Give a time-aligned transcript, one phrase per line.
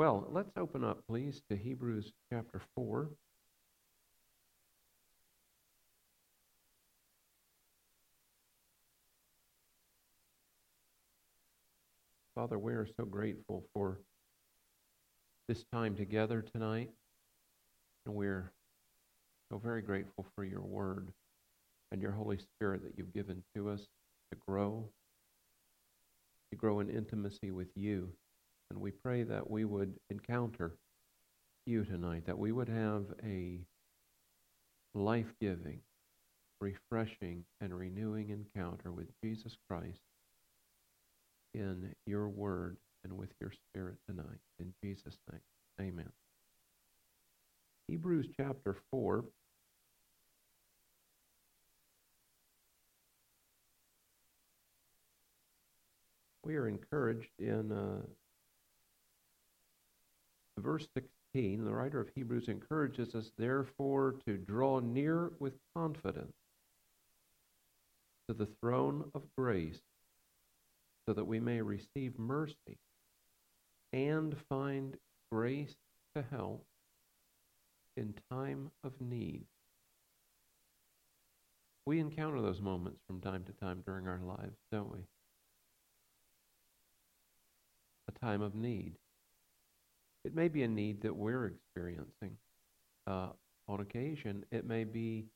[0.00, 3.10] Well, let's open up, please, to Hebrews chapter 4.
[12.34, 14.00] Father, we are so grateful for
[15.48, 16.88] this time together tonight,
[18.06, 18.54] and we're
[19.52, 21.12] so very grateful for your word
[21.92, 23.82] and your Holy Spirit that you've given to us
[24.32, 24.88] to grow,
[26.50, 28.08] to grow in intimacy with you.
[28.70, 30.76] And we pray that we would encounter
[31.66, 33.60] you tonight, that we would have a
[34.94, 35.80] life giving,
[36.60, 40.00] refreshing, and renewing encounter with Jesus Christ
[41.54, 44.40] in your word and with your spirit tonight.
[44.58, 45.40] In Jesus' name,
[45.80, 46.10] amen.
[47.88, 49.24] Hebrews chapter 4.
[56.44, 58.06] We are encouraged in uh,
[60.60, 61.64] verse 16.
[61.64, 66.34] The writer of Hebrews encourages us, therefore, to draw near with confidence
[68.28, 69.80] to the throne of grace
[71.06, 72.78] so that we may receive mercy
[73.92, 74.96] and find
[75.32, 75.74] grace
[76.14, 76.64] to help
[77.96, 79.44] in time of need.
[81.86, 85.00] We encounter those moments from time to time during our lives, don't we?
[88.08, 88.99] A time of need.
[90.24, 92.36] It may be a need that we're experiencing.
[93.06, 93.28] Uh,
[93.68, 95.26] on occasion, it may be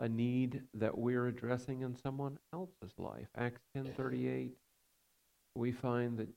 [0.00, 3.26] a need that we're addressing in someone else's life.
[3.36, 4.52] Acts 10:38
[5.58, 6.28] we find that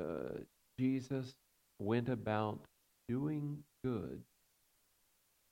[0.00, 0.38] uh,
[0.78, 1.34] Jesus
[1.78, 2.60] went about
[3.08, 4.22] doing good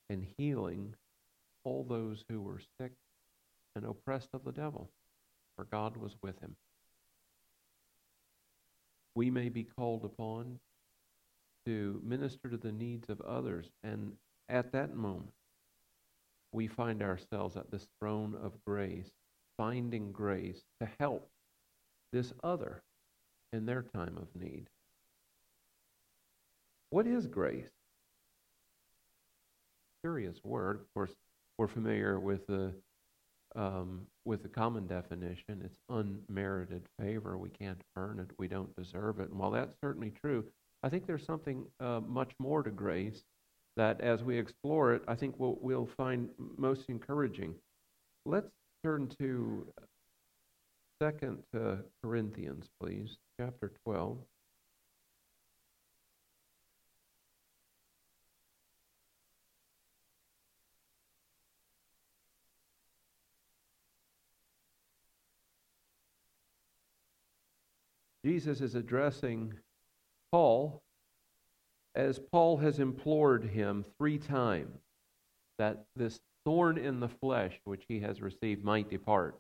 [0.08, 0.94] and healing
[1.64, 2.92] all those who were sick
[3.76, 4.90] and oppressed of the devil,
[5.54, 6.56] for God was with him.
[9.14, 10.58] We may be called upon
[11.70, 14.12] to minister to the needs of others, and
[14.48, 15.30] at that moment,
[16.50, 19.12] we find ourselves at this throne of grace,
[19.56, 21.30] finding grace to help
[22.12, 22.82] this other
[23.52, 24.66] in their time of need.
[26.90, 27.70] What is grace?
[30.02, 30.80] Curious word.
[30.80, 31.14] Of course,
[31.56, 32.74] we're familiar with the
[33.54, 35.62] um, with the common definition.
[35.64, 37.38] It's unmerited favor.
[37.38, 38.30] We can't earn it.
[38.38, 39.30] We don't deserve it.
[39.30, 40.44] And while that's certainly true,
[40.82, 43.22] I think there's something uh, much more to grace
[43.76, 47.54] that, as we explore it, I think we'll, we'll find most encouraging.
[48.24, 48.50] Let's
[48.82, 49.66] turn to
[51.02, 54.18] Second uh, Corinthians, please, chapter 12.
[68.22, 69.54] Jesus is addressing
[70.32, 70.82] Paul
[71.94, 74.78] as Paul has implored him three times
[75.58, 79.38] that this thorn in the flesh which he has received might depart.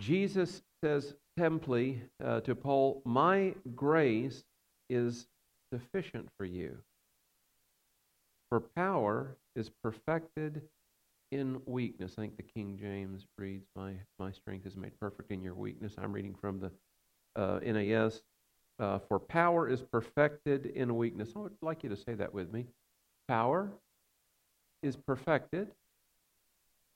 [0.00, 4.44] Jesus says simply uh, to Paul, My grace
[4.88, 5.26] is
[5.72, 6.78] sufficient for you.
[8.48, 10.62] For power is perfected
[11.30, 12.14] in weakness.
[12.16, 15.94] I think the King James reads, My, my strength is made perfect in your weakness.
[15.98, 16.70] I'm reading from the
[17.36, 18.22] uh, NAS.
[18.78, 21.30] Uh, for power is perfected in weakness.
[21.34, 22.66] I would like you to say that with me.
[23.26, 23.72] Power
[24.82, 25.68] is perfected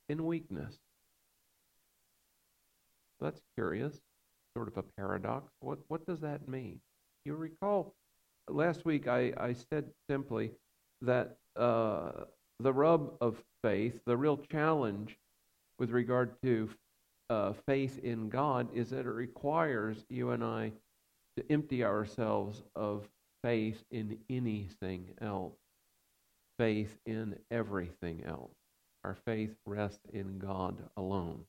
[0.09, 0.79] in weakness.
[3.21, 4.01] That's curious,
[4.57, 5.51] sort of a paradox.
[5.61, 6.81] What, what does that mean?
[7.25, 7.95] You recall
[8.49, 10.53] last week I, I said simply
[11.01, 12.13] that uh,
[12.61, 15.17] the rub of faith, the real challenge
[15.79, 16.69] with regard to
[17.31, 20.73] uh, faith in God, is that it requires you and I
[21.37, 23.09] to empty ourselves of
[23.43, 25.57] faith in anything else,
[26.59, 28.55] faith in everything else.
[29.05, 31.45] Our faith rests in God alone.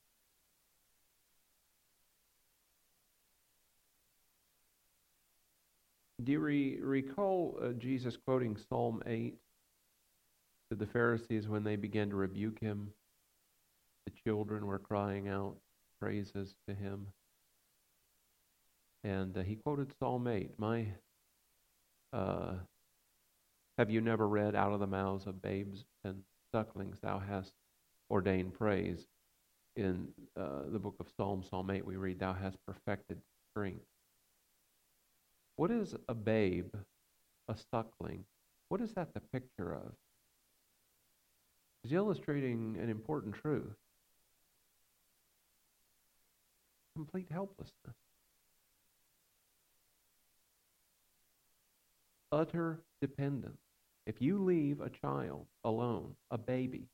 [6.22, 9.34] Do you re- recall uh, Jesus quoting Psalm 8
[10.70, 12.90] to the Pharisees when they began to rebuke him?
[14.06, 15.56] The children were crying out
[16.00, 17.08] praises to him.
[19.04, 20.86] And uh, he quoted Psalm 8 My,
[22.12, 22.54] uh,
[23.78, 27.52] have you never read out of the mouths of babes and sucklings, thou hast
[28.10, 29.06] ordained praise?
[29.76, 30.08] In
[30.40, 33.18] uh, the book of Psalm, Psalm 8, we read, Thou hast perfected
[33.50, 33.84] strength.
[35.56, 36.72] What is a babe,
[37.48, 38.24] a suckling?
[38.68, 39.92] What is that the picture of?
[41.82, 43.76] He's illustrating an important truth
[46.94, 47.96] complete helplessness.
[52.34, 53.60] Utter dependence.
[54.06, 56.88] If you leave a child alone, a baby,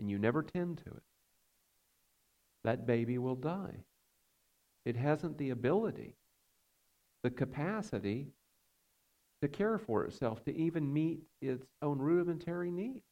[0.00, 1.02] and you never tend to it,
[2.64, 3.84] that baby will die.
[4.86, 6.14] It hasn't the ability,
[7.22, 8.28] the capacity
[9.42, 13.04] to care for itself, to even meet its own rudimentary needs.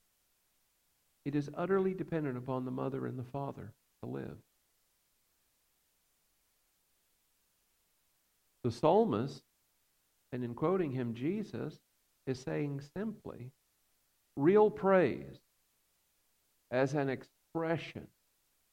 [1.25, 3.73] It is utterly dependent upon the mother and the father
[4.03, 4.37] to live.
[8.65, 9.43] The psalmist,
[10.33, 11.79] and in quoting him, Jesus,
[12.27, 13.51] is saying simply,
[14.37, 15.39] real praise
[16.71, 18.07] as an expression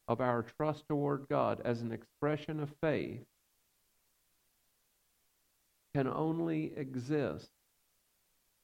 [0.08, 3.24] of our trust toward God, as an expression of faith,
[5.96, 7.50] can only exist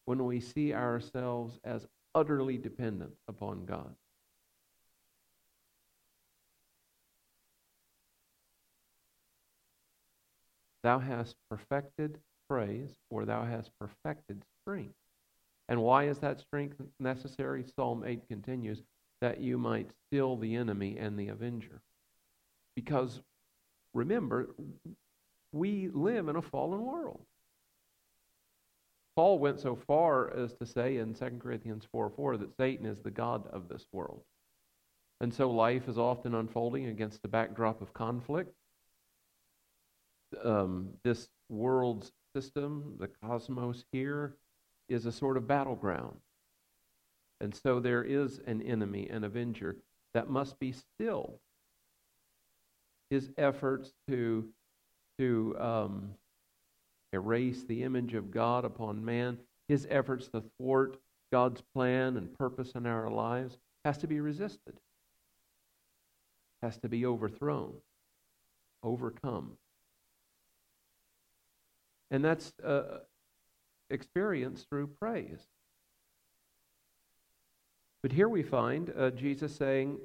[0.05, 1.85] when we see ourselves as
[2.15, 3.95] utterly dependent upon God.
[10.81, 12.19] Thou hast perfected
[12.49, 14.95] praise, for thou hast perfected strength.
[15.67, 17.63] And why is that strength necessary?
[17.75, 18.81] Psalm 8 continues
[19.21, 21.81] that you might still the enemy and the avenger.
[22.75, 23.21] Because
[23.93, 24.49] remember,
[25.51, 27.21] we live in a fallen world.
[29.15, 32.99] Paul went so far as to say in 2 Corinthians 4 4 that Satan is
[32.99, 34.23] the God of this world.
[35.21, 38.53] And so life is often unfolding against the backdrop of conflict.
[40.43, 44.35] Um, this world's system, the cosmos here,
[44.87, 46.17] is a sort of battleground.
[47.41, 49.77] And so there is an enemy, an avenger,
[50.13, 51.39] that must be stilled.
[53.09, 54.49] His efforts to,
[55.17, 56.15] to um,
[57.13, 59.37] erase the image of God upon man,
[59.67, 60.97] his efforts to thwart
[61.31, 64.79] God's plan and purpose in our lives has to be resisted,
[66.61, 67.73] has to be overthrown,
[68.83, 69.58] overcome.
[72.11, 72.99] And that's uh,
[73.89, 75.39] experienced through praise.
[78.01, 79.97] But here we find uh, Jesus saying,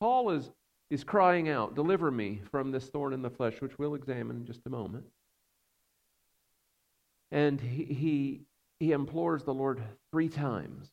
[0.00, 0.50] Paul is,
[0.90, 4.46] is crying out, Deliver me from this thorn in the flesh, which we'll examine in
[4.46, 5.04] just a moment.
[7.30, 8.40] And he, he,
[8.80, 9.80] he implores the Lord
[10.10, 10.88] three times.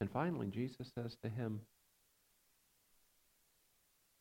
[0.00, 1.60] And finally, Jesus says to him,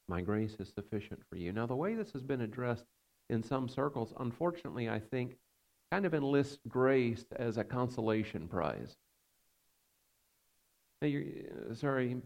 [0.07, 1.51] My grace is sufficient for you.
[1.51, 2.85] Now, the way this has been addressed
[3.31, 5.37] in some circles, unfortunately, I think,
[5.91, 8.95] kind of enlists grace as a consolation prize.
[11.01, 11.23] You're,
[11.73, 12.21] sorry,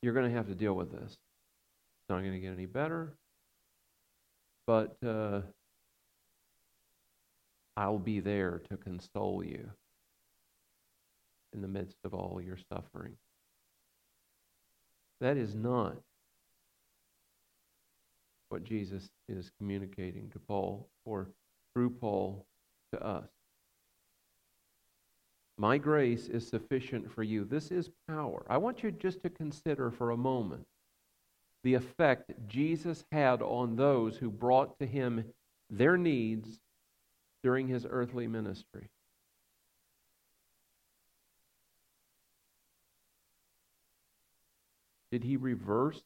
[0.00, 1.12] you're going to have to deal with this.
[1.12, 3.12] It's not going to get any better
[4.66, 5.40] but uh,
[7.76, 9.70] I'll be there to console you
[11.52, 13.16] in the midst of all your suffering.
[15.20, 15.96] That is not
[18.52, 21.28] what Jesus is communicating to Paul or
[21.72, 22.44] through Paul
[22.92, 23.30] to us.
[25.56, 27.44] My grace is sufficient for you.
[27.44, 28.44] This is power.
[28.50, 30.66] I want you just to consider for a moment
[31.64, 35.24] the effect Jesus had on those who brought to him
[35.70, 36.60] their needs
[37.42, 38.90] during his earthly ministry.
[45.10, 46.02] Did he reverse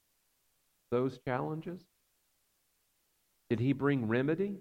[0.90, 1.80] those challenges?
[3.48, 4.58] Did he bring remedy?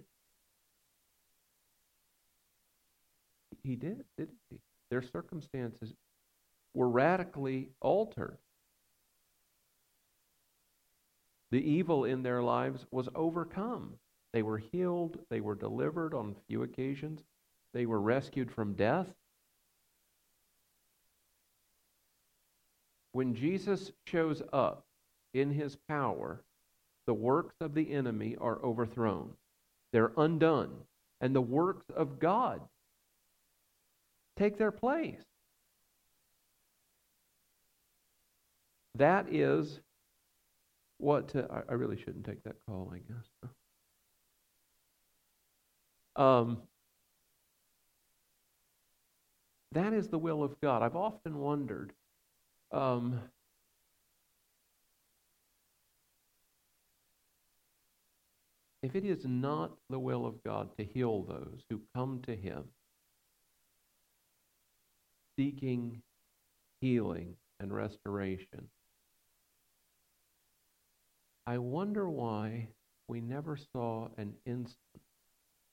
[3.64, 4.60] He did, didn't he?
[4.92, 5.94] Their circumstances
[6.74, 8.38] were radically altered.
[11.52, 13.94] The evil in their lives was overcome.
[14.34, 17.24] They were healed, they were delivered on few occasions,
[17.74, 19.08] they were rescued from death.
[23.14, 24.86] When Jesus shows up
[25.34, 26.44] in his power,
[27.06, 29.32] the works of the enemy are overthrown.
[29.92, 30.72] They're undone.
[31.22, 32.62] And the works of God
[34.38, 35.24] take their place.
[38.96, 39.80] That is
[40.98, 43.52] what to, I, I really shouldn't take that call, I guess.
[46.16, 46.62] Um,
[49.74, 50.82] that is the will of God.
[50.82, 51.92] I've often wondered
[52.72, 53.20] um,
[58.86, 62.66] if it is not the will of God to heal those who come to Him
[65.38, 66.04] seeking
[66.82, 68.70] healing and restoration,
[71.48, 72.68] I wonder why
[73.08, 74.78] we never saw an instance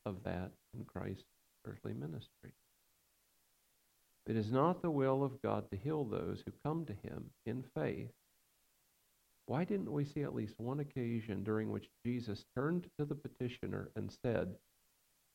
[0.06, 1.24] of that in Christ's
[1.66, 2.52] earthly ministry.
[4.26, 7.62] It is not the will of God to heal those who come to him in
[7.74, 8.10] faith.
[9.46, 13.90] Why didn't we see at least one occasion during which Jesus turned to the petitioner
[13.96, 14.54] and said,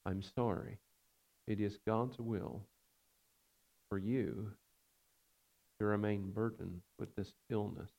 [0.06, 0.78] I'm sorry.
[1.48, 2.62] It is God's will
[3.90, 4.52] for you
[5.80, 7.92] to remain burdened with this illness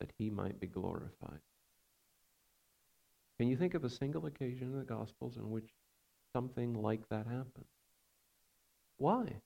[0.00, 1.40] that he might be glorified.
[3.38, 5.70] Can you think of a single occasion in the Gospels in which
[6.34, 7.66] something like that happened?
[8.96, 9.40] Why?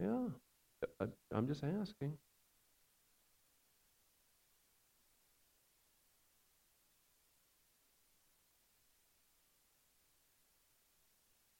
[0.00, 0.28] Yeah,
[1.32, 2.16] I'm just asking.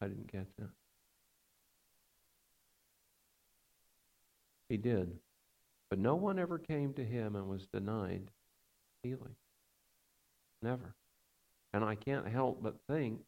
[0.00, 0.68] I didn't catch that.
[4.68, 5.18] He did.
[5.88, 8.30] But no one ever came to him and was denied
[9.02, 9.36] healing.
[10.62, 10.94] Never.
[11.72, 13.20] And I can't help but think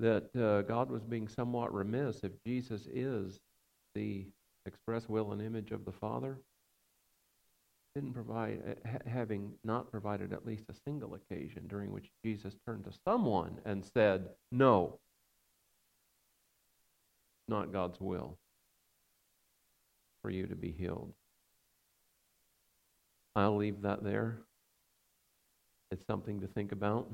[0.00, 3.40] that uh, God was being somewhat remiss if Jesus is
[3.94, 4.26] the
[4.66, 6.38] express will and image of the Father.
[7.94, 12.92] Didn't provide, having not provided at least a single occasion during which Jesus turned to
[13.04, 14.98] someone and said, No,
[17.48, 18.38] not God's will
[20.22, 21.12] for you to be healed.
[23.34, 24.38] I'll leave that there.
[25.90, 27.10] It's something to think about,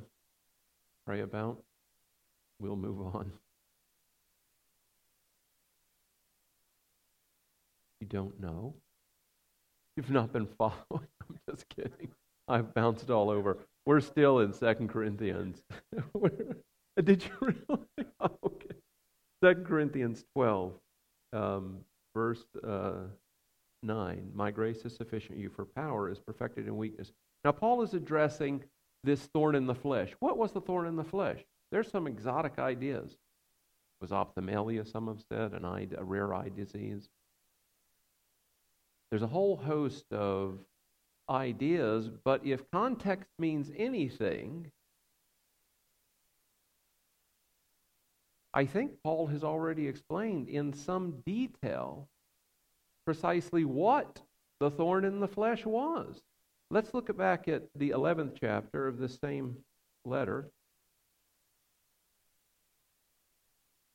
[1.06, 1.62] pray about.
[2.60, 3.32] We'll move on.
[8.00, 8.74] You don't know?
[9.96, 11.08] You've not been following?
[11.28, 12.08] I'm just kidding.
[12.46, 13.58] I've bounced all over.
[13.84, 15.62] We're still in Second Corinthians.
[17.04, 18.08] Did you really?
[18.44, 18.74] okay.
[19.42, 20.72] Second Corinthians 12,
[21.32, 21.78] um,
[22.14, 23.06] verse uh,
[23.82, 24.30] 9.
[24.34, 27.12] My grace is sufficient you, for power is perfected in weakness.
[27.44, 28.64] Now, Paul is addressing
[29.04, 30.12] this thorn in the flesh.
[30.20, 31.38] What was the thorn in the flesh?
[31.70, 33.12] There's some exotic ideas.
[33.12, 37.08] It was ophthalmia, some have said, an eye, a rare eye disease.
[39.10, 40.58] There's a whole host of
[41.30, 44.70] ideas, but if context means anything,
[48.52, 52.08] I think Paul has already explained in some detail
[53.04, 54.20] precisely what
[54.60, 56.20] the thorn in the flesh was.
[56.70, 59.56] Let's look back at the 11th chapter of the same
[60.04, 60.50] letter,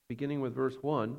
[0.10, 1.18] beginning with verse 1.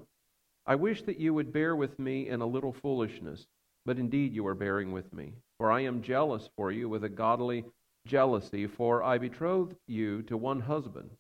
[0.67, 3.47] I wish that you would bear with me in a little foolishness,
[3.85, 5.35] but indeed you are bearing with me.
[5.59, 7.65] For I am jealous for you with a godly
[8.07, 11.11] jealousy, for I betrothed you to one husband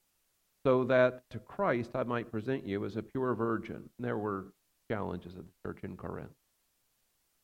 [0.64, 3.88] so that to Christ I might present you as a pure virgin.
[3.98, 4.46] There were
[4.90, 6.32] challenges at the church in Corinth.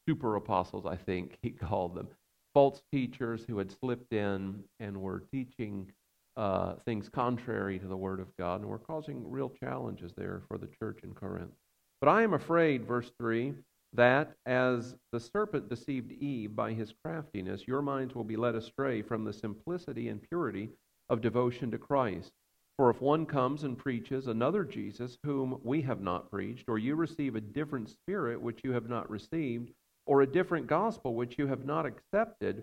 [0.09, 2.09] Super apostles, I think he called them.
[2.55, 5.93] False teachers who had slipped in and were teaching
[6.37, 10.59] uh, things contrary to the Word of God and were causing real challenges there for
[10.59, 11.53] the church in Corinth.
[12.00, 13.55] But I am afraid, verse 3,
[13.92, 19.02] that as the serpent deceived Eve by his craftiness, your minds will be led astray
[19.02, 20.70] from the simplicity and purity
[21.09, 22.32] of devotion to Christ.
[22.76, 26.94] For if one comes and preaches another Jesus whom we have not preached, or you
[26.94, 29.70] receive a different spirit which you have not received,
[30.06, 32.62] or a different gospel which you have not accepted,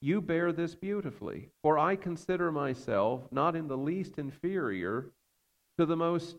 [0.00, 1.48] you bear this beautifully.
[1.62, 5.10] For I consider myself not in the least inferior
[5.78, 6.36] to the most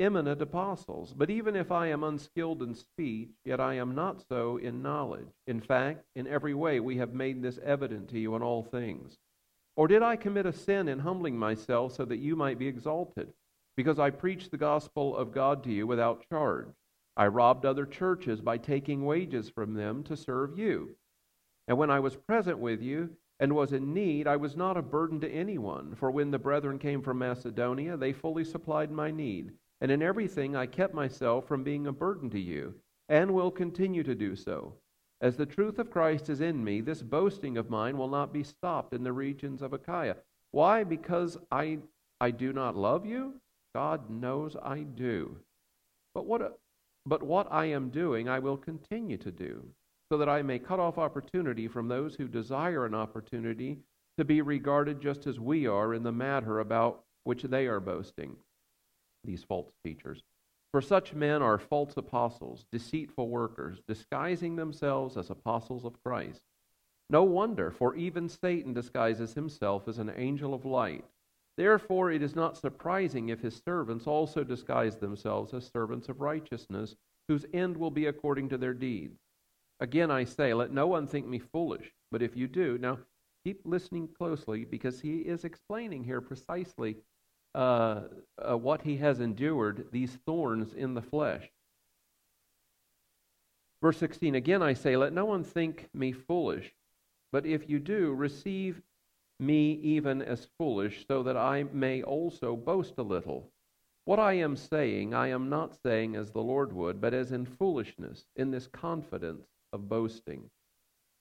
[0.00, 1.12] eminent apostles.
[1.16, 5.28] But even if I am unskilled in speech, yet I am not so in knowledge.
[5.46, 9.18] In fact, in every way we have made this evident to you in all things.
[9.76, 13.32] Or did I commit a sin in humbling myself so that you might be exalted?
[13.76, 16.74] Because I preached the gospel of God to you without charge.
[17.16, 20.96] I robbed other churches by taking wages from them to serve you.
[21.66, 24.82] And when I was present with you and was in need, I was not a
[24.82, 25.94] burden to anyone.
[25.94, 29.52] For when the brethren came from Macedonia, they fully supplied my need.
[29.80, 32.74] And in everything I kept myself from being a burden to you,
[33.08, 34.74] and will continue to do so
[35.20, 38.44] as the truth of Christ is in me, this boasting of mine will not be
[38.44, 40.16] stopped in the regions of Achaia.
[40.52, 40.84] Why?
[40.84, 41.78] Because I,
[42.20, 43.34] I do not love you?
[43.74, 45.36] God knows I do.
[46.14, 46.60] But what,
[47.04, 49.64] but what I am doing, I will continue to do,
[50.10, 53.78] so that I may cut off opportunity from those who desire an opportunity
[54.18, 58.36] to be regarded just as we are in the matter about which they are boasting,
[59.24, 60.22] these false teachers.
[60.70, 66.42] For such men are false apostles, deceitful workers, disguising themselves as apostles of Christ.
[67.10, 71.06] No wonder, for even Satan disguises himself as an angel of light.
[71.56, 76.94] Therefore, it is not surprising if his servants also disguise themselves as servants of righteousness,
[77.28, 79.18] whose end will be according to their deeds.
[79.80, 82.98] Again, I say, let no one think me foolish, but if you do, now
[83.44, 86.96] keep listening closely because he is explaining here precisely
[87.58, 88.02] uh,
[88.48, 91.50] uh, what he has endured, these thorns in the flesh.
[93.82, 96.72] Verse 16 Again I say, let no one think me foolish,
[97.32, 98.80] but if you do, receive
[99.40, 103.50] me even as foolish, so that I may also boast a little.
[104.04, 107.44] What I am saying, I am not saying as the Lord would, but as in
[107.44, 110.48] foolishness, in this confidence of boasting.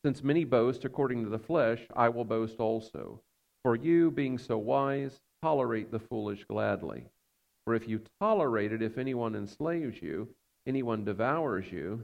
[0.05, 3.23] Since many boast according to the flesh, I will boast also.
[3.63, 7.05] For you, being so wise, tolerate the foolish gladly.
[7.63, 10.27] For if you tolerate it, if anyone enslaves you,
[10.65, 12.03] anyone devours you,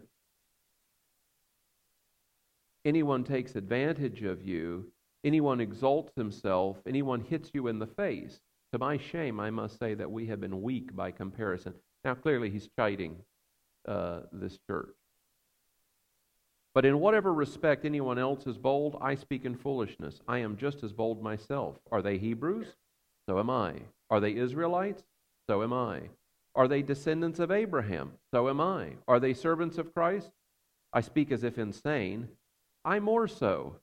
[2.85, 4.85] anyone takes advantage of you,
[5.25, 8.39] anyone exalts himself, anyone hits you in the face,
[8.71, 11.73] to my shame, I must say that we have been weak by comparison.
[12.05, 13.17] Now, clearly, he's chiding
[13.85, 14.95] uh, this church.
[16.73, 20.21] But in whatever respect anyone else is bold, I speak in foolishness.
[20.29, 21.75] I am just as bold myself.
[21.91, 22.67] Are they Hebrews?
[23.27, 23.75] So am I.
[24.09, 25.03] Are they Israelites?
[25.49, 26.09] So am I.
[26.55, 28.13] Are they descendants of Abraham?
[28.33, 28.93] So am I.
[29.07, 30.31] Are they servants of Christ?
[30.91, 32.29] I speak as if insane.
[32.85, 33.77] I more so.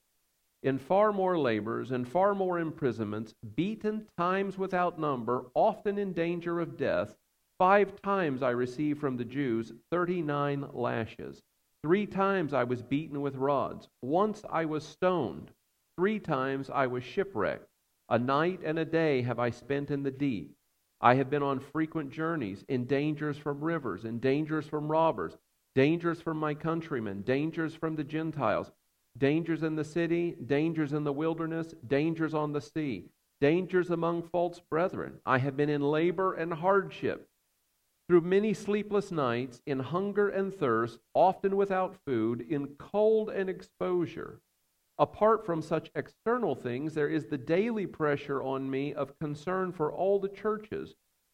[0.63, 6.59] In far more labors and far more imprisonments, beaten times without number, often in danger
[6.59, 7.17] of death.
[7.57, 11.41] Five times I received from the Jews 39 lashes.
[11.83, 13.89] Three times I was beaten with rods.
[14.03, 15.51] Once I was stoned.
[15.97, 17.70] Three times I was shipwrecked.
[18.11, 20.53] A night and a day have I spent in the deep.
[20.99, 25.37] I have been on frequent journeys, in dangers from rivers, in dangers from robbers,
[25.75, 28.69] dangers from my countrymen, dangers from the Gentiles,
[29.17, 33.05] dangers in the city, dangers in the wilderness, dangers on the sea,
[33.39, 35.21] dangers among false brethren.
[35.25, 37.29] I have been in labor and hardship
[38.09, 44.41] through many sleepless nights, in hunger and thirst, often without food, in cold and exposure.
[45.01, 49.91] Apart from such external things, there is the daily pressure on me of concern for
[49.91, 50.93] all the churches.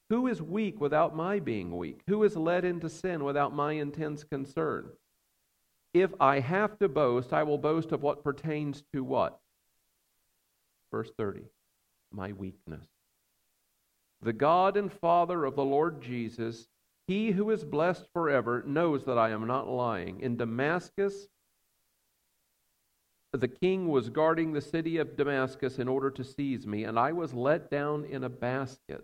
[0.09, 2.00] Who is weak without my being weak?
[2.07, 4.89] Who is led into sin without my intense concern?
[5.93, 9.38] If I have to boast, I will boast of what pertains to what?
[10.89, 11.41] Verse 30
[12.13, 12.88] my weakness
[14.21, 16.69] the God and Father of the Lord Jesus,
[17.06, 20.21] he who is blessed forever, knows that I am not lying.
[20.21, 21.27] In Damascus,
[23.38, 27.12] the king was guarding the city of Damascus in order to seize me, and I
[27.12, 29.04] was let down in a basket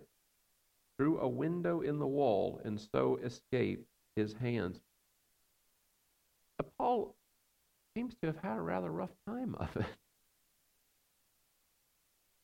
[0.98, 4.80] through a window in the wall, and so escaped his hands.
[6.78, 7.14] Paul
[7.96, 9.86] seems to have had a rather rough time of it.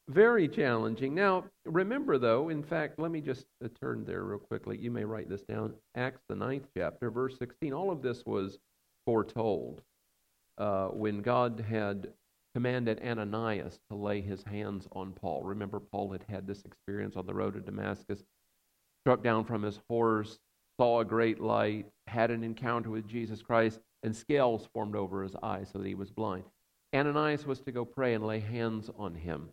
[0.08, 1.14] Very challenging.
[1.14, 4.76] Now, remember though, in fact, let me just uh, turn there real quickly.
[4.76, 5.74] You may write this down.
[5.94, 7.72] Acts, the ninth chapter, verse 16.
[7.72, 8.58] All of this was
[9.06, 9.82] foretold
[10.60, 12.08] uh, when God had
[12.54, 15.42] commanded Ananias to lay his hands on Paul.
[15.42, 18.22] Remember, Paul had had this experience on the road to Damascus,
[19.02, 20.38] struck down from his horse,
[20.78, 25.36] saw a great light, had an encounter with Jesus Christ, and scales formed over his
[25.42, 26.44] eyes so that he was blind.
[26.94, 29.48] Ananias was to go pray and lay hands on him.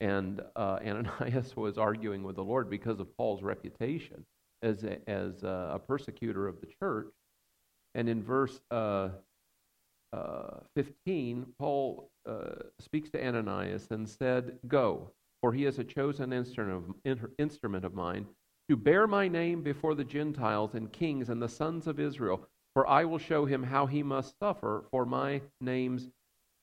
[0.00, 4.24] And uh, Ananias was arguing with the Lord because of Paul's reputation
[4.62, 7.12] as a, as a, persecutor of the church.
[7.94, 9.10] And in verse uh,
[10.12, 16.32] uh, 15, Paul uh, speaks to Ananias and said, Go, for he is a chosen
[16.32, 18.26] instrument of, instrument of mine
[18.70, 22.86] to bear my name before the Gentiles and kings and the sons of Israel, for
[22.86, 26.08] I will show him how he must suffer for my name's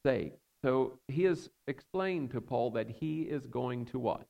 [0.06, 0.32] sake.
[0.64, 4.26] So he has explained to Paul that he is going to what?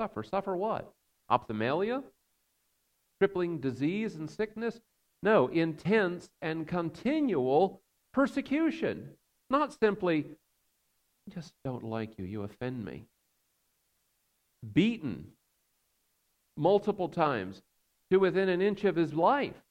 [0.00, 0.24] Suffer.
[0.24, 0.92] Suffer what?
[1.30, 2.02] Ophthalmia?
[3.20, 4.80] Crippling disease and sickness?
[5.22, 9.10] No, intense and continual persecution.
[9.50, 10.26] Not simply,
[11.28, 13.06] I just don't like you, you offend me.
[14.72, 15.32] Beaten
[16.56, 17.62] multiple times
[18.10, 19.62] to within an inch of his life,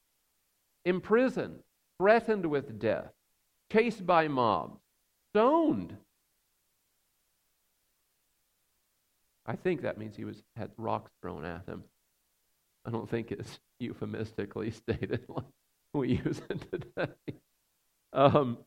[0.85, 1.59] imprisoned,
[1.99, 3.11] threatened with death,
[3.71, 4.79] chased by mobs,
[5.31, 5.95] stoned.
[9.45, 11.83] I think that means he was had rocks thrown at him.
[12.85, 15.45] I don't think it's euphemistically stated like
[15.93, 17.13] we use it today.
[18.13, 18.57] Um,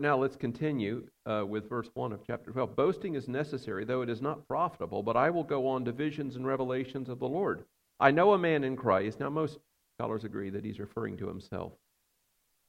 [0.00, 2.76] now let's continue uh, with verse 1 of chapter 12.
[2.76, 6.36] Boasting is necessary, though it is not profitable, but I will go on to visions
[6.36, 7.64] and revelations of the Lord.
[8.00, 9.20] I know a man in Christ.
[9.20, 9.58] Now, most
[9.98, 11.72] scholars agree that he's referring to himself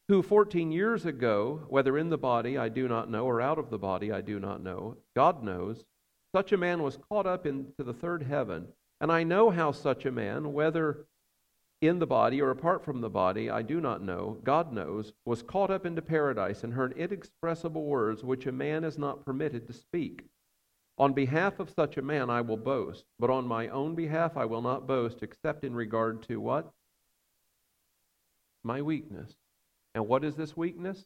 [0.07, 3.69] who 14 years ago, whether in the body I do not know, or out of
[3.69, 5.83] the body I do not know, God knows,
[6.37, 8.67] such a man was caught up into the third heaven.
[9.01, 11.07] And I know how such a man, whether
[11.81, 15.41] in the body or apart from the body, I do not know, God knows, was
[15.41, 19.73] caught up into paradise and heard inexpressible words which a man is not permitted to
[19.73, 20.25] speak.
[20.99, 24.45] On behalf of such a man I will boast, but on my own behalf I
[24.45, 26.71] will not boast except in regard to what?
[28.63, 29.33] my weakness.
[29.95, 31.05] And what is this weakness?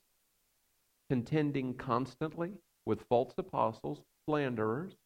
[1.10, 2.52] Contending constantly
[2.86, 4.98] with false apostles, slanderers,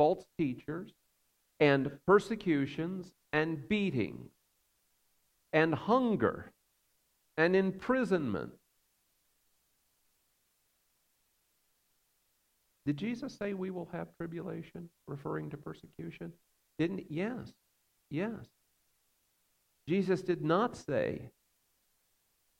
[0.00, 0.94] false teachers,
[1.60, 4.30] and persecutions, and beatings,
[5.52, 6.52] and hunger,
[7.36, 8.50] and imprisonment.
[12.86, 16.32] Did Jesus say we will have tribulation, referring to persecution?
[16.78, 17.04] Didn't?
[17.10, 17.52] Yes.
[18.08, 18.46] Yes.
[19.86, 21.28] Jesus did not say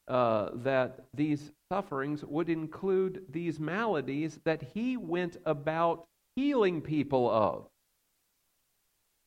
[0.08, 6.06] uh, that these sufferings would include these maladies that he went about
[6.40, 7.66] healing people of.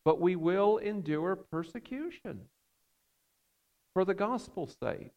[0.04, 2.42] But we will endure persecution
[3.94, 5.12] for the gospel's sake.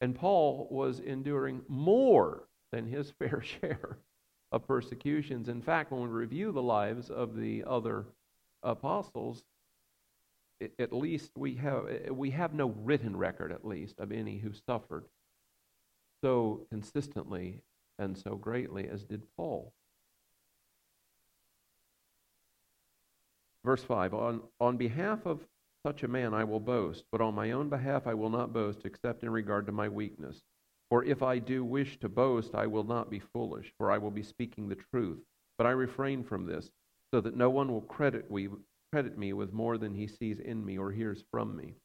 [0.00, 3.98] And Paul was enduring more than his fair share
[4.50, 5.48] of persecutions.
[5.48, 8.06] In fact, when we review the lives of the other
[8.64, 9.44] apostles,
[10.78, 15.06] at least we have we have no written record at least of any who suffered
[16.20, 17.60] so consistently
[17.98, 19.72] and so greatly as did Paul.
[23.64, 25.46] Verse 5 on, on behalf of
[25.84, 28.80] such a man I will boast, but on my own behalf I will not boast
[28.84, 30.42] except in regard to my weakness.
[30.90, 34.10] For if I do wish to boast, I will not be foolish, for I will
[34.10, 35.20] be speaking the truth.
[35.56, 36.70] But I refrain from this,
[37.12, 38.48] so that no one will credit me,
[38.92, 41.76] credit me with more than he sees in me or hears from me.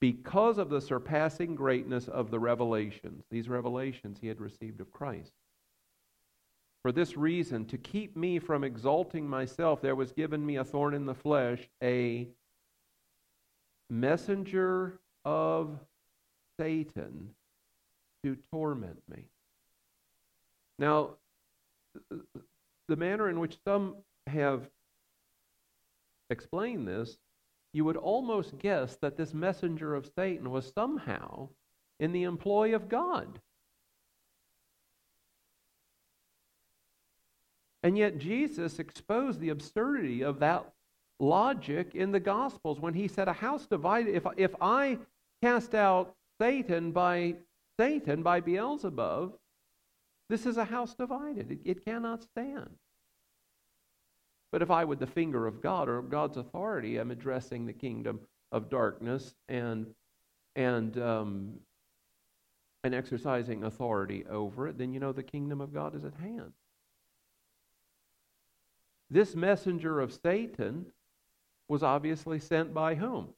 [0.00, 5.32] Because of the surpassing greatness of the revelations, these revelations he had received of Christ.
[6.82, 10.94] For this reason, to keep me from exalting myself, there was given me a thorn
[10.94, 12.28] in the flesh, a
[13.90, 15.78] messenger of
[16.58, 17.34] Satan
[18.24, 19.26] to torment me.
[20.78, 21.16] Now,
[22.88, 24.70] the manner in which some have
[26.30, 27.18] explained this,
[27.72, 31.48] you would almost guess that this messenger of Satan was somehow
[31.98, 33.40] in the employ of God.
[37.82, 40.70] And yet, Jesus exposed the absurdity of that
[41.18, 44.98] logic in the Gospels when he said, A house divided, if, if I
[45.42, 47.36] cast out Satan by
[47.78, 49.34] Satan, by Beelzebub,
[50.28, 51.50] this is a house divided.
[51.50, 52.70] It, it cannot stand.
[54.52, 58.20] But if I, with the finger of God or God's authority, am addressing the kingdom
[58.52, 59.86] of darkness and
[60.56, 61.54] and um,
[62.82, 66.52] and exercising authority over it, then you know the kingdom of God is at hand.
[69.10, 70.86] This messenger of Satan
[71.68, 73.28] was obviously sent by whom?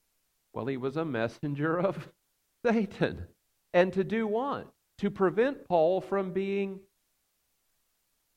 [0.53, 2.09] Well, he was a messenger of
[2.67, 3.27] Satan.
[3.73, 4.69] And to do what?
[4.99, 6.81] To prevent Paul from being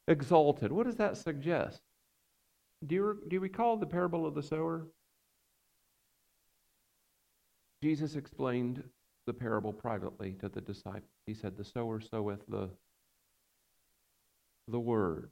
[0.08, 0.72] exalted.
[0.72, 1.82] What does that suggest?
[2.86, 4.88] Do you, do you recall the parable of the sower?
[7.82, 8.84] Jesus explained
[9.26, 11.04] the parable privately to the disciples.
[11.26, 12.70] He said, The sower soweth the,
[14.68, 15.30] the word.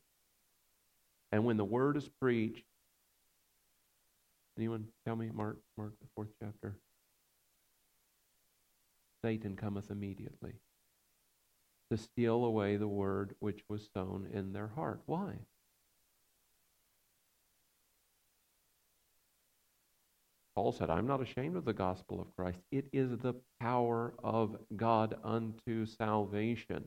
[1.34, 2.64] And when the word is preached,
[4.56, 6.76] anyone tell me, Mark, Mark, the fourth chapter?
[9.26, 10.54] Satan cometh immediately
[11.90, 15.02] to steal away the word which was sown in their heart.
[15.08, 15.34] Why?
[20.54, 22.60] Paul said, I'm not ashamed of the gospel of Christ.
[22.72, 26.84] It is the power of God unto salvation.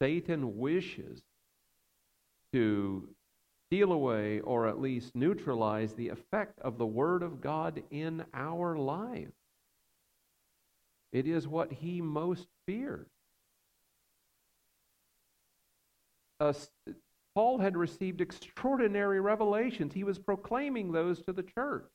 [0.00, 1.20] Satan wishes
[2.52, 3.08] to
[3.68, 8.76] steal away or at least neutralize the effect of the Word of God in our
[8.76, 9.34] lives.
[11.12, 13.08] It is what he most fears.
[16.38, 16.52] Uh,
[17.34, 19.92] Paul had received extraordinary revelations.
[19.92, 21.86] He was proclaiming those to the church.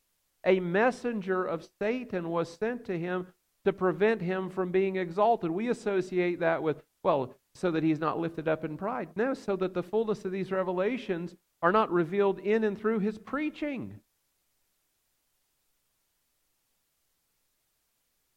[0.46, 3.28] A messenger of Satan was sent to him
[3.66, 5.50] to prevent him from being exalted.
[5.50, 9.08] We associate that with, well, so that he's not lifted up in pride.
[9.16, 13.18] No, so that the fullness of these revelations are not revealed in and through his
[13.18, 13.96] preaching.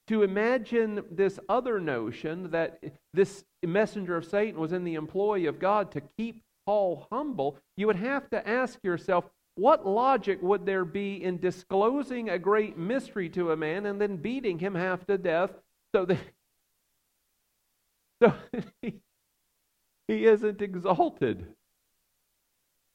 [0.07, 5.59] To imagine this other notion that this messenger of Satan was in the employ of
[5.59, 9.24] God to keep Paul humble, you would have to ask yourself,
[9.57, 14.16] what logic would there be in disclosing a great mystery to a man and then
[14.16, 15.50] beating him half to death
[15.92, 16.18] so that,
[18.22, 18.33] so
[20.09, 21.47] he, isn't exalted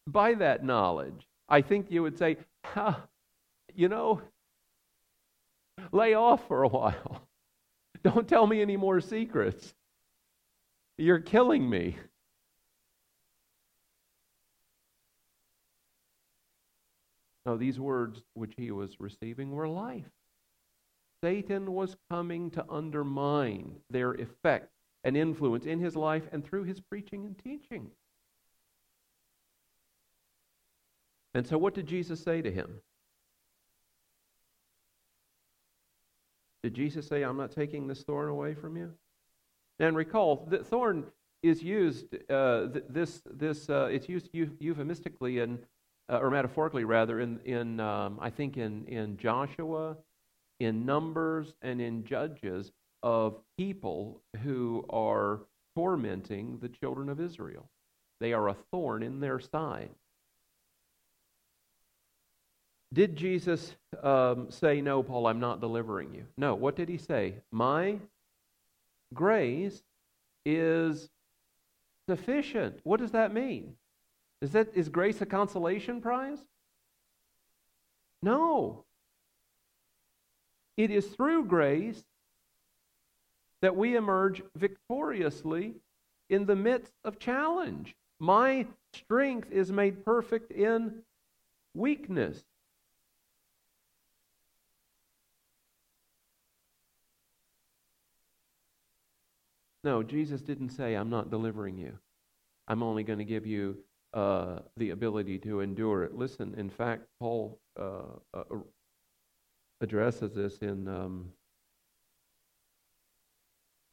[0.07, 1.27] by that knowledge?
[1.47, 2.37] I think you would say,
[3.75, 4.21] you know,
[5.91, 7.27] lay off for a while.
[8.03, 9.73] Don't tell me any more secrets.
[10.97, 11.97] You're killing me.
[17.45, 20.09] No, these words which he was receiving were life.
[21.23, 24.69] Satan was coming to undermine their effect
[25.03, 27.91] and influence in his life and through his preaching and teaching.
[31.33, 32.81] And so, what did Jesus say to him?
[36.61, 38.93] Did Jesus say, I'm not taking this thorn away from you?
[39.79, 41.05] And recall, the thorn
[41.41, 45.59] is used, uh, this, this, uh, it's used euphemistically in,
[46.09, 49.97] uh, or metaphorically rather, in, in um, I think in, in Joshua,
[50.61, 52.71] in Numbers, and in Judges
[53.03, 55.41] of people who are
[55.75, 57.69] tormenting the children of Israel.
[58.19, 59.89] They are a thorn in their side.
[62.93, 66.25] Did Jesus um, say, No, Paul, I'm not delivering you?
[66.37, 66.55] No.
[66.55, 67.35] What did he say?
[67.51, 67.97] My
[69.13, 69.81] grace
[70.45, 71.09] is
[72.07, 72.79] sufficient.
[72.83, 73.75] What does that mean?
[74.41, 76.39] Is, that, is grace a consolation prize?
[78.21, 78.85] No.
[80.77, 82.03] It is through grace
[83.63, 85.73] that we emerge victoriously
[86.29, 87.95] in the midst of challenge.
[88.19, 91.01] My strength is made perfect in
[91.73, 92.43] weakness.
[99.85, 101.97] No, Jesus didn't say, I'm not delivering you.
[102.67, 103.77] I'm only going to give you
[104.13, 106.13] uh, the ability to endure it.
[106.13, 108.43] Listen, in fact, Paul uh, uh,
[109.79, 111.29] addresses this in um,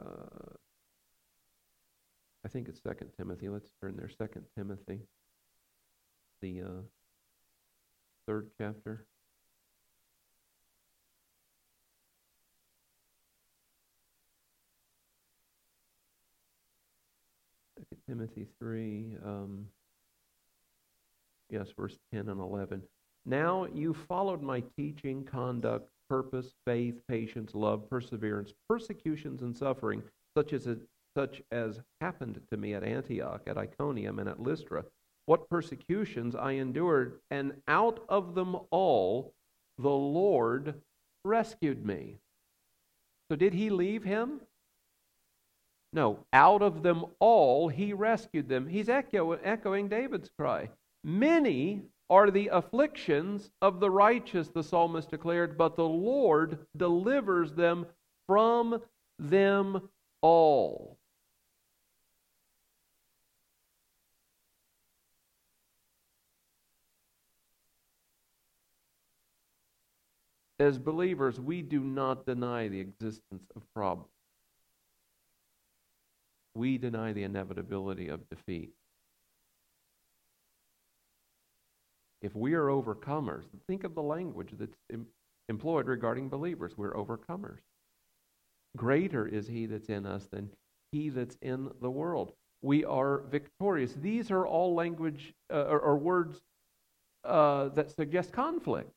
[0.01, 0.55] uh,
[2.45, 3.49] I think it's Second Timothy.
[3.49, 4.09] Let's turn there.
[4.09, 5.01] Second Timothy,
[6.41, 6.83] the uh,
[8.27, 9.07] third chapter.
[18.09, 19.67] Timothy 3, um,
[21.49, 22.83] yes, verse 10 and 11.
[23.25, 30.03] Now you followed my teaching, conduct, purpose, faith, patience, love, perseverance, persecutions, and suffering,
[30.37, 30.68] such as,
[31.16, 34.85] such as happened to me at Antioch, at Iconium, and at Lystra.
[35.27, 39.33] What persecutions I endured, and out of them all
[39.79, 40.75] the Lord
[41.25, 42.16] rescued me.
[43.31, 44.40] So did he leave him?
[45.92, 48.66] No, out of them all he rescued them.
[48.66, 50.70] He's echo, echoing David's cry.
[51.05, 57.87] Many are the afflictions of the righteous, the psalmist declared, but the Lord delivers them
[58.27, 58.83] from
[59.18, 59.88] them
[60.20, 60.99] all.
[70.59, 74.11] As believers, we do not deny the existence of problems
[76.55, 78.75] we deny the inevitability of defeat.
[82.23, 85.07] If we are overcomers, think of the language that's em-
[85.49, 86.77] employed regarding believers.
[86.77, 87.61] We're overcomers.
[88.77, 90.51] Greater is he that's in us than
[90.93, 92.33] he that's in the world.
[92.63, 93.95] We are victorious.
[93.95, 96.41] These are all language uh, or, or, words
[97.25, 98.91] uh, that suggest conflict,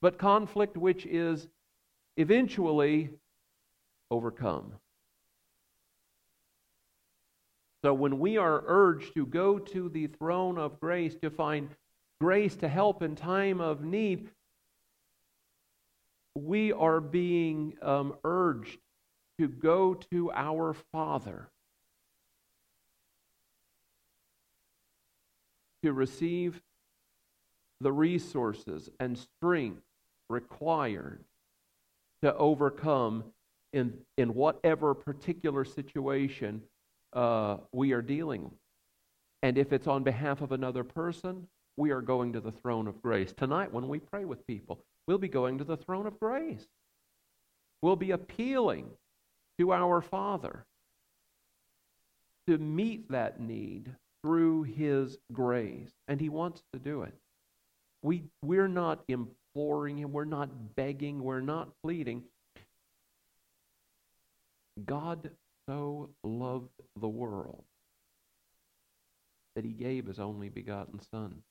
[0.00, 1.48] but conflict which is
[2.16, 3.10] eventually
[4.10, 4.72] overcome.
[7.84, 11.68] So when we are urged to go to the throne of grace to find
[12.20, 14.28] grace to help in time of need,
[16.34, 18.78] we are being um, urged
[19.38, 21.48] to go to our Father
[25.82, 26.60] to receive
[27.80, 29.82] the resources and strength
[30.28, 31.22] required
[32.22, 33.24] to overcome
[33.72, 36.62] in, in whatever particular situation
[37.12, 38.44] uh, we are dealing.
[38.44, 38.52] with.
[39.42, 41.46] And if it's on behalf of another person,
[41.78, 43.32] we are going to the throne of grace.
[43.32, 46.66] Tonight, when we pray with people, we'll be going to the throne of grace.
[47.80, 48.90] We'll be appealing
[49.58, 50.66] to our Father
[52.48, 55.92] to meet that need through His grace.
[56.08, 57.14] And He wants to do it.
[58.02, 62.24] We, we're not imploring Him, we're not begging, we're not pleading.
[64.84, 65.30] God
[65.68, 67.62] so loved the world
[69.54, 71.42] that he gave his only begotten Son,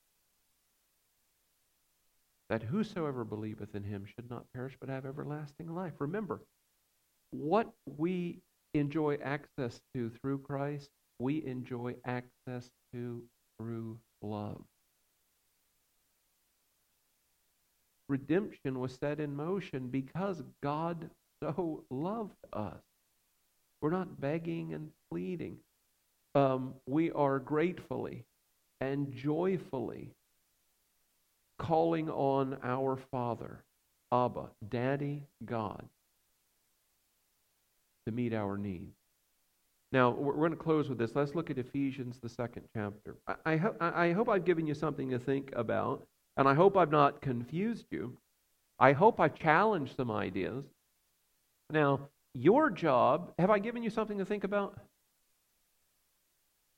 [2.50, 5.94] that whosoever believeth in him should not perish but have everlasting life.
[6.00, 6.42] Remember,
[7.32, 8.40] what we
[8.74, 13.22] enjoy access to through Christ, we enjoy access to
[13.58, 14.62] through love.
[18.08, 21.10] Redemption was set in motion because God
[21.44, 22.82] so loved us.
[23.82, 25.58] We're not begging and pleading.
[26.34, 28.26] Um, we are gratefully
[28.80, 30.12] and joyfully
[31.58, 33.64] calling on our Father,
[34.12, 35.84] Abba, Daddy, God,
[38.06, 38.96] to meet our needs.
[39.92, 41.12] Now, we're going to close with this.
[41.16, 43.16] Let's look at Ephesians, the second chapter.
[43.28, 46.76] I, I, ho- I hope I've given you something to think about, and I hope
[46.76, 48.18] I've not confused you.
[48.80, 50.66] I hope I've challenged some ideas.
[51.70, 52.02] Now,
[52.34, 54.78] your job, have I given you something to think about?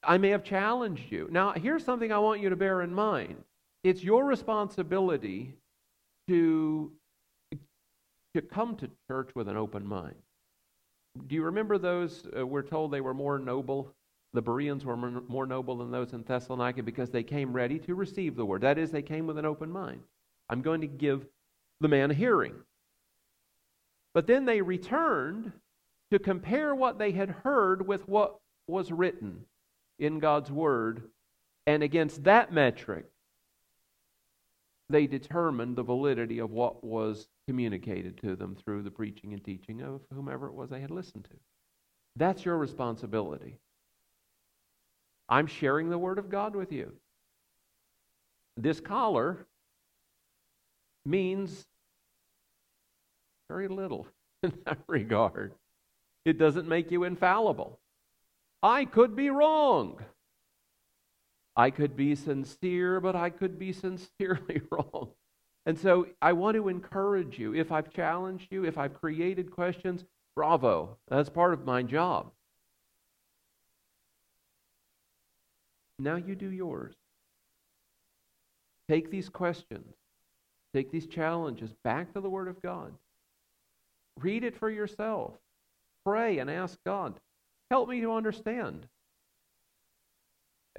[0.04, 1.28] I may have challenged you.
[1.32, 3.44] Now, here's something I want you to bear in mind
[3.84, 5.56] it's your responsibility
[6.28, 6.92] to,
[8.36, 10.16] to come to church with an open mind.
[11.28, 12.28] Do you remember those?
[12.38, 13.94] Uh, we're told they were more noble.
[14.34, 18.36] The Bereans were more noble than those in Thessalonica because they came ready to receive
[18.36, 18.62] the word.
[18.62, 20.02] That is, they came with an open mind.
[20.50, 21.26] I'm going to give
[21.82, 22.54] the man a hearing.
[24.14, 25.52] But then they returned
[26.12, 28.38] to compare what they had heard with what
[28.68, 29.46] was written
[30.00, 31.04] in God's Word,
[31.68, 33.06] and against that metric,
[34.90, 39.82] they determined the validity of what was communicated to them through the preaching and teaching
[39.82, 41.38] of whomever it was they had listened to.
[42.16, 43.58] That's your responsibility.
[45.30, 46.94] I'm sharing the Word of God with you.
[48.58, 49.46] This collar
[51.06, 51.66] means
[53.48, 54.08] very little
[54.44, 55.54] in that regard.
[56.26, 57.80] It doesn't make you infallible.
[58.62, 60.00] I could be wrong.
[61.60, 65.10] I could be sincere, but I could be sincerely wrong.
[65.66, 67.54] And so I want to encourage you.
[67.54, 70.06] If I've challenged you, if I've created questions,
[70.38, 70.96] bravo.
[71.10, 72.32] That's part of my job.
[76.00, 76.96] Now you do yours.
[78.88, 79.94] Take these questions,
[80.74, 82.94] take these challenges back to the Word of God.
[84.18, 85.34] Read it for yourself.
[86.06, 87.20] Pray and ask God,
[87.70, 88.88] help me to understand.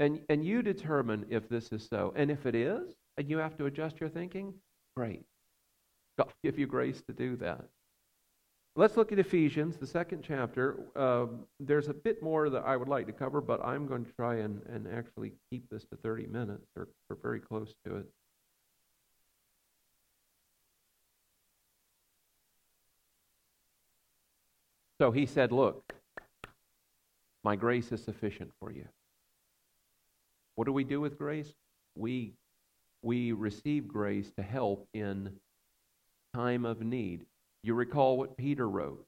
[0.00, 2.14] And, and you determine if this is so.
[2.16, 4.54] And if it is, and you have to adjust your thinking,
[4.96, 5.22] great.
[6.18, 7.66] God give you grace to do that.
[8.76, 10.80] Let's look at Ephesians, the second chapter.
[10.96, 11.26] Uh,
[11.58, 14.36] there's a bit more that I would like to cover, but I'm going to try
[14.36, 18.06] and, and actually keep this to 30 minutes or, or very close to it.
[24.98, 25.92] So he said, Look,
[27.44, 28.86] my grace is sufficient for you.
[30.60, 31.54] What do we do with grace?
[31.96, 32.34] We,
[33.00, 35.32] we receive grace to help in
[36.34, 37.24] time of need.
[37.62, 39.06] You recall what Peter wrote.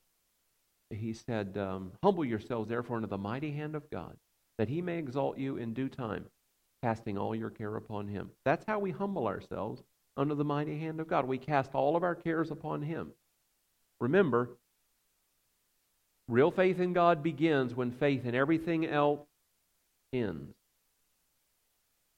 [0.89, 4.17] He said, um, Humble yourselves, therefore, under the mighty hand of God,
[4.57, 6.25] that he may exalt you in due time,
[6.83, 8.31] casting all your care upon him.
[8.47, 9.83] That's how we humble ourselves
[10.17, 11.29] under the mighty hand of God.
[11.29, 13.13] We cast all of our cares upon him.
[14.01, 14.49] Remember,
[16.29, 19.21] real faith in God begins when faith in everything else
[20.15, 20.55] ends.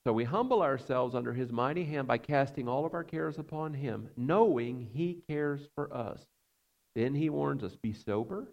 [0.05, 3.73] So we humble ourselves under his mighty hand by casting all of our cares upon
[3.73, 6.21] him, knowing he cares for us.
[6.95, 8.53] Then he warns us be sober,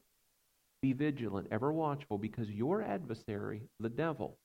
[0.82, 4.38] be vigilant, ever watchful, because your adversary, the devil,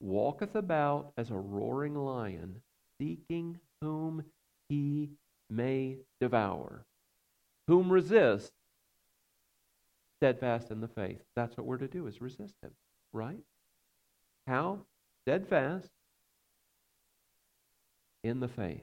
[0.00, 2.62] walketh about as a roaring lion,
[3.00, 4.24] seeking whom
[4.68, 5.10] he
[5.50, 6.86] may devour.
[7.66, 8.52] Whom resist,
[10.20, 11.20] steadfast in the faith.
[11.34, 12.70] That's what we're to do, is resist him,
[13.12, 13.42] right?
[14.46, 14.78] How?
[15.22, 15.90] Steadfast
[18.24, 18.82] in the faith.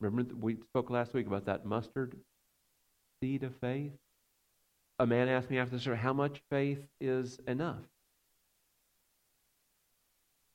[0.00, 2.16] Remember, we spoke last week about that mustard
[3.20, 3.92] seed of faith?
[4.98, 7.84] A man asked me after the service, how much faith is enough?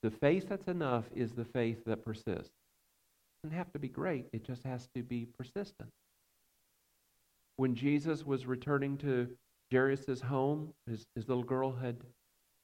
[0.03, 2.49] The faith that's enough is the faith that persists.
[2.49, 5.89] It doesn't have to be great, it just has to be persistent.
[7.57, 9.27] When Jesus was returning to
[9.71, 11.97] Jairus' home, his, his little girl had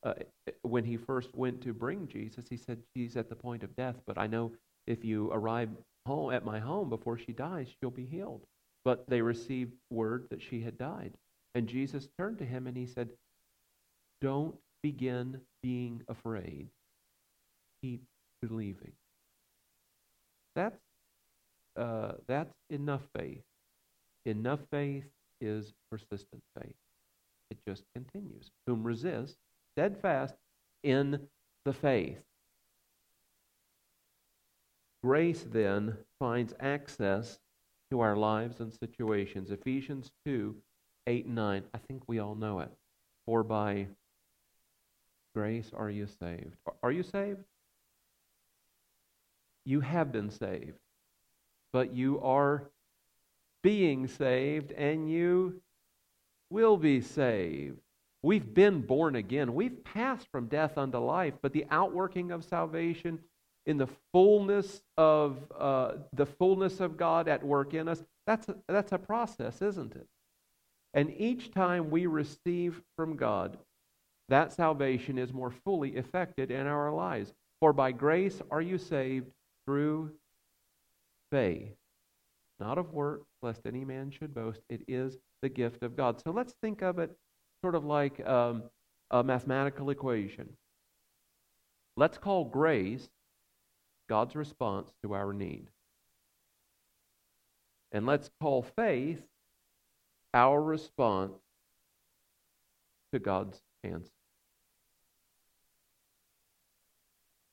[0.07, 0.13] uh,
[0.61, 3.95] when he first went to bring Jesus, he said, She's at the point of death,
[4.05, 4.51] but I know
[4.85, 5.69] if you arrive
[6.05, 8.41] home at my home before she dies, she'll be healed.
[8.85, 11.13] But they received word that she had died.
[11.55, 13.09] And Jesus turned to him and he said,
[14.21, 16.69] Don't begin being afraid.
[17.81, 18.03] Keep
[18.41, 18.93] believing.
[20.55, 20.79] That's
[21.75, 23.43] uh, that's enough faith.
[24.25, 25.05] Enough faith
[25.41, 26.75] is persistent faith.
[27.51, 28.51] It just continues.
[28.65, 29.37] Whom resist
[29.77, 30.33] steadfast
[30.81, 31.19] in
[31.63, 32.17] the faith.
[35.03, 37.37] Grace then finds access
[37.91, 39.51] to our lives and situations.
[39.51, 40.55] Ephesians 2
[41.05, 41.63] 8 and 9.
[41.75, 42.71] I think we all know it.
[43.27, 43.85] For by
[45.35, 46.55] grace are you saved.
[46.81, 47.43] Are you saved?
[49.63, 50.79] You have been saved,
[51.71, 52.63] but you are
[53.61, 55.61] being saved and you
[56.49, 57.77] will be saved.
[58.27, 59.53] We've been born again.
[59.53, 63.19] We've passed from death unto life, but the outworking of salvation
[63.65, 68.03] in the fullness of uh, the fullness of God at work in us.
[68.25, 70.09] That's a, that's a process, isn't it?
[70.93, 73.57] And each time we receive from God,
[74.27, 77.31] that salvation is more fully effected in our lives.
[77.61, 79.27] For by grace are you saved
[79.65, 80.11] through
[81.31, 81.77] faith,
[82.59, 84.59] not of works, lest any man should boast.
[84.67, 86.21] It is the gift of God.
[86.21, 87.17] So let's think of it
[87.61, 88.63] sort of like um,
[89.11, 90.49] a mathematical equation.
[91.95, 93.09] Let's call grace
[94.07, 95.67] God's response to our need.
[97.91, 99.21] And let's call faith
[100.33, 101.37] our response
[103.13, 104.11] to God's answer.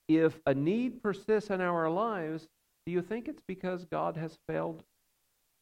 [0.08, 2.46] If a need persists in our lives,
[2.84, 4.84] do you think it's because God has failed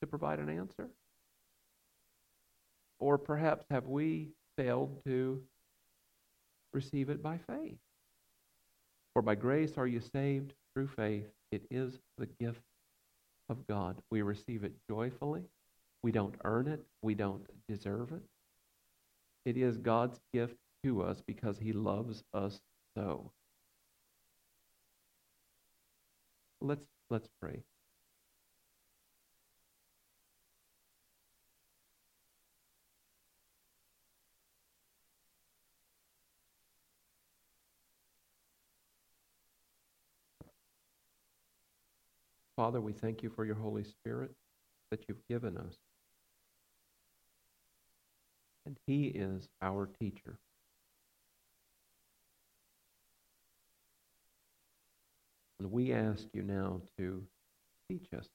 [0.00, 0.88] to provide an answer?
[3.02, 5.42] Or perhaps have we failed to
[6.72, 7.78] receive it by faith?
[9.12, 11.26] For by grace are you saved through faith.
[11.50, 12.62] It is the gift
[13.48, 13.96] of God.
[14.12, 15.42] We receive it joyfully.
[16.04, 18.22] We don't earn it, we don't deserve it.
[19.44, 22.60] It is God's gift to us because He loves us
[22.96, 23.32] so.
[26.60, 27.64] Let's let's pray.
[42.56, 44.32] Father, we thank you for your Holy Spirit
[44.90, 45.76] that you've given us.
[48.66, 50.38] And he is our teacher.
[55.58, 57.22] And we ask you now to
[57.88, 58.28] teach us.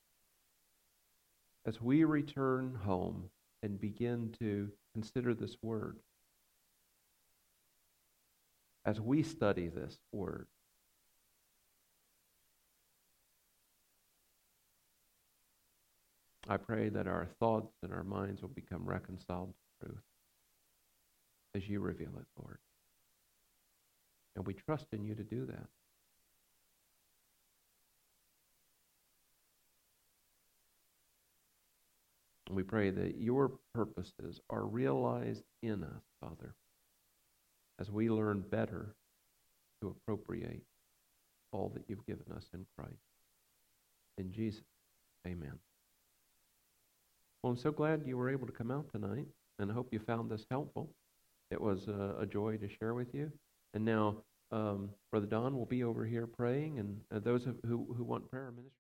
[1.65, 3.29] As we return home
[3.61, 5.97] and begin to consider this word,
[8.85, 10.47] as we study this word,
[16.49, 20.01] I pray that our thoughts and our minds will become reconciled to truth
[21.55, 22.59] as you reveal it, Lord.
[24.35, 25.67] And we trust in you to do that.
[32.49, 36.55] We pray that your purposes are realized in us, Father,
[37.79, 38.95] as we learn better
[39.81, 40.63] to appropriate
[41.51, 42.93] all that you've given us in Christ.
[44.17, 44.63] In Jesus,
[45.27, 45.59] amen.
[47.41, 49.27] Well, I'm so glad you were able to come out tonight,
[49.59, 50.89] and I hope you found this helpful.
[51.51, 53.31] It was a, a joy to share with you.
[53.73, 54.17] And now,
[54.51, 58.51] um, Brother Don will be over here praying, and uh, those who, who want prayer
[58.51, 58.71] ministry.